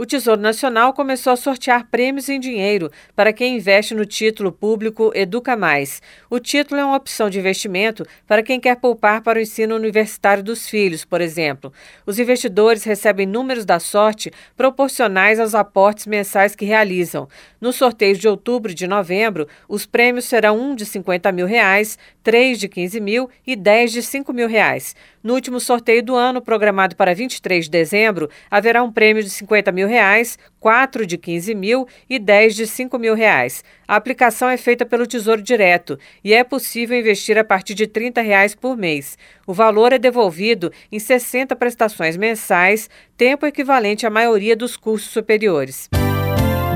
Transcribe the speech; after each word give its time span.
O 0.00 0.06
Tesouro 0.06 0.40
Nacional 0.40 0.94
começou 0.94 1.30
a 1.30 1.36
sortear 1.36 1.86
prêmios 1.90 2.30
em 2.30 2.40
dinheiro 2.40 2.90
para 3.14 3.34
quem 3.34 3.56
investe 3.56 3.94
no 3.94 4.06
título 4.06 4.50
público 4.50 5.12
Educa 5.14 5.54
Mais. 5.54 6.00
O 6.30 6.40
título 6.40 6.80
é 6.80 6.84
uma 6.86 6.96
opção 6.96 7.28
de 7.28 7.38
investimento 7.38 8.06
para 8.26 8.42
quem 8.42 8.58
quer 8.58 8.76
poupar 8.76 9.20
para 9.20 9.38
o 9.38 9.42
ensino 9.42 9.76
universitário 9.76 10.42
dos 10.42 10.66
filhos, 10.66 11.04
por 11.04 11.20
exemplo. 11.20 11.70
Os 12.06 12.18
investidores 12.18 12.82
recebem 12.82 13.26
números 13.26 13.66
da 13.66 13.78
sorte 13.78 14.32
proporcionais 14.56 15.38
aos 15.38 15.54
aportes 15.54 16.06
mensais 16.06 16.56
que 16.56 16.64
realizam. 16.64 17.28
No 17.60 17.70
sorteio 17.70 18.16
de 18.16 18.26
outubro 18.26 18.72
e 18.72 18.74
de 18.74 18.86
novembro, 18.86 19.46
os 19.68 19.84
prêmios 19.84 20.24
serão 20.24 20.58
um 20.58 20.74
de 20.74 20.86
50 20.86 21.30
mil 21.30 21.44
reais, 21.44 21.98
três 22.22 22.58
de 22.58 22.70
15 22.70 22.98
mil 23.00 23.28
e 23.46 23.54
10 23.54 23.92
de 23.92 24.02
5 24.02 24.32
mil 24.32 24.48
reais. 24.48 24.96
No 25.22 25.34
último 25.34 25.60
sorteio 25.60 26.02
do 26.02 26.16
ano, 26.16 26.40
programado 26.40 26.96
para 26.96 27.14
23 27.14 27.66
de 27.66 27.70
dezembro, 27.70 28.30
haverá 28.50 28.82
um 28.82 28.90
prêmio 28.90 29.22
de 29.22 29.28
50 29.28 29.70
mil 29.70 29.89
reais, 29.90 30.38
4 30.58 31.04
de 31.04 31.18
15 31.18 31.54
mil 31.54 31.86
e 32.08 32.18
10 32.18 32.54
de 32.54 32.66
5 32.66 32.98
mil 32.98 33.14
reais. 33.14 33.62
A 33.86 33.96
aplicação 33.96 34.48
é 34.48 34.56
feita 34.56 34.86
pelo 34.86 35.06
Tesouro 35.06 35.42
Direto 35.42 35.98
e 36.24 36.32
é 36.32 36.42
possível 36.42 36.98
investir 36.98 37.36
a 37.36 37.44
partir 37.44 37.74
de 37.74 37.86
30 37.86 38.22
reais 38.22 38.54
por 38.54 38.76
mês. 38.76 39.18
O 39.46 39.52
valor 39.52 39.92
é 39.92 39.98
devolvido 39.98 40.72
em 40.90 40.98
60 40.98 41.54
prestações 41.56 42.16
mensais, 42.16 42.88
tempo 43.16 43.44
equivalente 43.44 44.06
à 44.06 44.10
maioria 44.10 44.56
dos 44.56 44.76
cursos 44.76 45.10
superiores. 45.10 45.88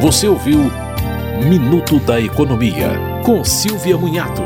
Você 0.00 0.28
ouviu 0.28 0.58
Minuto 1.48 1.98
da 2.00 2.20
Economia, 2.20 2.90
com 3.24 3.44
Silvia 3.44 3.96
Munhato. 3.96 4.42